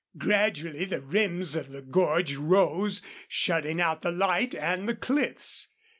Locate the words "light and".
4.09-4.89